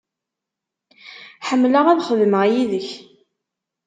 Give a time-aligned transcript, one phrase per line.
[1.47, 2.89] Ḥemmleɣ ad xedmeɣ yid-k.